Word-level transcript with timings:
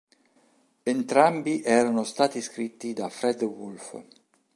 Entrambi 0.83 1.61
erano 1.61 2.03
stati 2.03 2.41
scritti 2.41 2.91
da 2.93 3.07
Fred 3.07 3.43
Wolf. 3.43 4.03